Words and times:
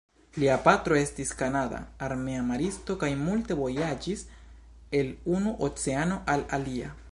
Lia 0.43 0.53
patro 0.67 0.95
estis 0.99 1.33
kanada 1.41 1.81
armea 2.07 2.45
maristo 2.47 2.97
kaj 3.05 3.11
multe 3.27 3.59
vojaĝis 3.61 4.25
el 5.03 5.15
unu 5.37 5.57
oceano 5.69 6.21
al 6.37 6.49
alia. 6.61 6.95